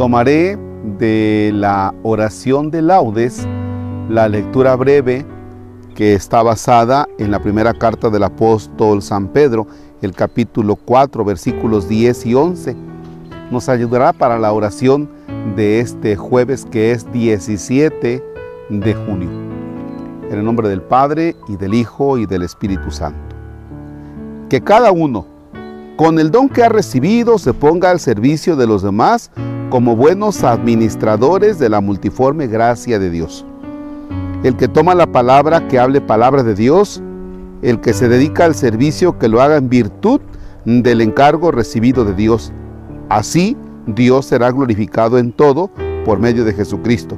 [0.00, 0.58] Tomaré
[0.98, 3.46] de la oración de laudes
[4.08, 5.26] la lectura breve
[5.94, 9.66] que está basada en la primera carta del apóstol San Pedro,
[10.00, 12.76] el capítulo 4, versículos 10 y 11.
[13.50, 15.10] Nos ayudará para la oración
[15.54, 18.24] de este jueves que es 17
[18.70, 19.28] de junio.
[20.30, 23.36] En el nombre del Padre y del Hijo y del Espíritu Santo.
[24.48, 25.26] Que cada uno,
[25.96, 29.30] con el don que ha recibido, se ponga al servicio de los demás
[29.70, 33.46] como buenos administradores de la multiforme gracia de Dios.
[34.42, 37.00] El que toma la palabra, que hable palabra de Dios,
[37.62, 40.20] el que se dedica al servicio, que lo haga en virtud
[40.64, 42.52] del encargo recibido de Dios.
[43.08, 43.56] Así
[43.86, 45.70] Dios será glorificado en todo
[46.04, 47.16] por medio de Jesucristo,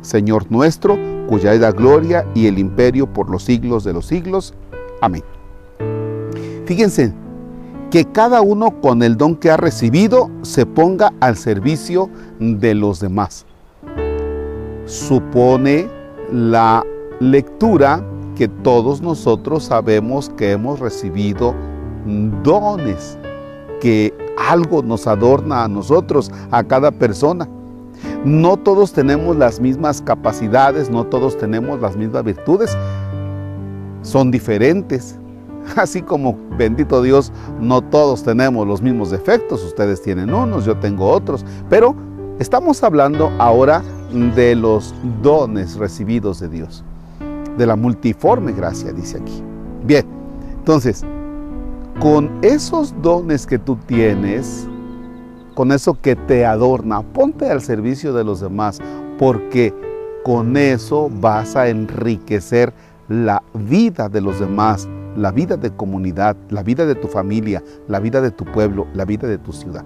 [0.00, 0.96] Señor nuestro,
[1.26, 4.54] cuya es la gloria y el imperio por los siglos de los siglos.
[5.00, 5.24] Amén.
[6.64, 7.12] Fíjense,
[7.90, 13.00] que cada uno con el don que ha recibido se ponga al servicio de los
[13.00, 13.46] demás.
[14.84, 15.88] Supone
[16.32, 16.84] la
[17.20, 18.04] lectura
[18.36, 21.54] que todos nosotros sabemos que hemos recibido
[22.42, 23.18] dones,
[23.80, 27.48] que algo nos adorna a nosotros, a cada persona.
[28.24, 32.76] No todos tenemos las mismas capacidades, no todos tenemos las mismas virtudes,
[34.02, 35.18] son diferentes.
[35.76, 41.08] Así como, bendito Dios, no todos tenemos los mismos defectos, ustedes tienen unos, yo tengo
[41.10, 41.94] otros, pero
[42.38, 43.82] estamos hablando ahora
[44.34, 46.84] de los dones recibidos de Dios,
[47.56, 49.42] de la multiforme gracia, dice aquí.
[49.84, 50.06] Bien,
[50.58, 51.04] entonces,
[52.00, 54.68] con esos dones que tú tienes,
[55.54, 58.80] con eso que te adorna, ponte al servicio de los demás,
[59.18, 59.74] porque
[60.24, 62.72] con eso vas a enriquecer
[63.08, 68.00] la vida de los demás, la vida de comunidad, la vida de tu familia, la
[68.00, 69.84] vida de tu pueblo, la vida de tu ciudad.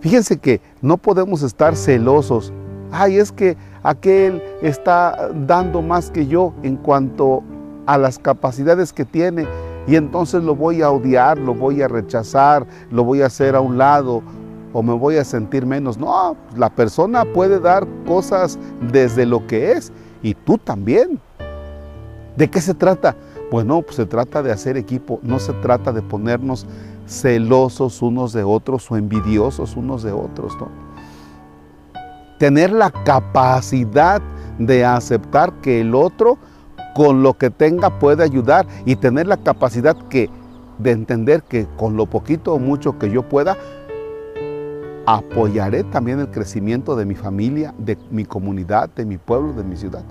[0.00, 2.52] Fíjense que no podemos estar celosos.
[2.90, 7.42] Ay, es que aquel está dando más que yo en cuanto
[7.86, 9.46] a las capacidades que tiene
[9.86, 13.60] y entonces lo voy a odiar, lo voy a rechazar, lo voy a hacer a
[13.60, 14.22] un lado
[14.72, 15.98] o me voy a sentir menos.
[15.98, 18.58] No, la persona puede dar cosas
[18.92, 21.18] desde lo que es y tú también.
[22.36, 23.16] ¿De qué se trata?
[23.50, 26.66] Bueno, pues se trata de hacer equipo, no se trata de ponernos
[27.06, 30.68] celosos unos de otros o envidiosos unos de otros, ¿no?
[32.38, 34.22] Tener la capacidad
[34.58, 36.38] de aceptar que el otro
[36.94, 40.30] con lo que tenga puede ayudar y tener la capacidad que,
[40.78, 43.56] de entender que con lo poquito o mucho que yo pueda,
[45.06, 49.76] apoyaré también el crecimiento de mi familia, de mi comunidad, de mi pueblo, de mi
[49.76, 50.04] ciudad.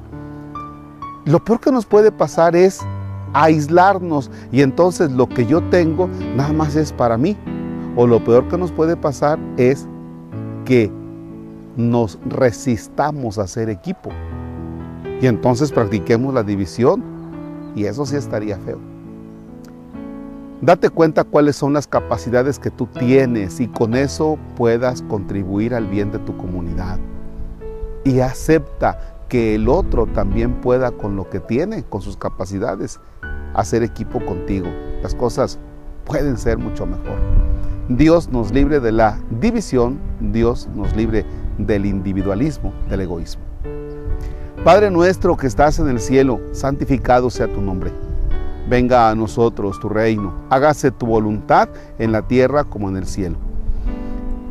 [1.26, 2.82] Lo peor que nos puede pasar es
[3.34, 7.38] aislarnos y entonces lo que yo tengo nada más es para mí.
[7.96, 9.88] O lo peor que nos puede pasar es
[10.66, 10.92] que
[11.76, 14.10] nos resistamos a ser equipo
[15.22, 17.04] y entonces practiquemos la división
[17.76, 18.80] y eso sí estaría feo.
[20.62, 25.88] Date cuenta cuáles son las capacidades que tú tienes y con eso puedas contribuir al
[25.88, 27.00] bien de tu comunidad.
[28.04, 33.00] Y acepta que el otro también pueda con lo que tiene, con sus capacidades,
[33.54, 34.68] hacer equipo contigo.
[35.02, 35.60] Las cosas
[36.04, 37.18] pueden ser mucho mejor.
[37.88, 41.26] Dios nos libre de la división, Dios nos libre
[41.58, 43.44] del individualismo, del egoísmo.
[44.64, 47.92] Padre nuestro que estás en el cielo, santificado sea tu nombre.
[48.68, 53.49] Venga a nosotros tu reino, hágase tu voluntad en la tierra como en el cielo.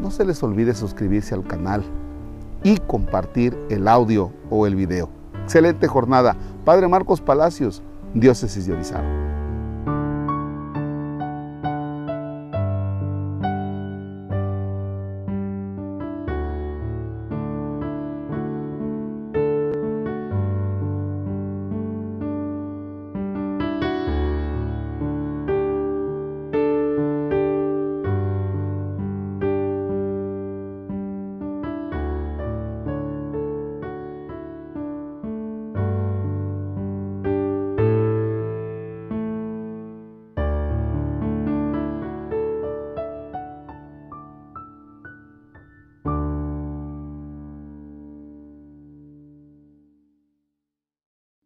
[0.00, 1.82] No se les olvide suscribirse al canal
[2.62, 5.08] y compartir el audio o el video.
[5.42, 6.36] Excelente jornada.
[6.64, 7.82] Padre Marcos Palacios,
[8.14, 9.23] Diócesis de Orizaba.